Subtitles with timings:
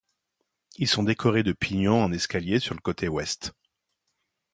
[0.77, 3.53] Ils sont décorés de pignons en escalier sur le côté ouest.